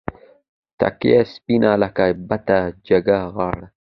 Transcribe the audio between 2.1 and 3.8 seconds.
بته جګه غاړه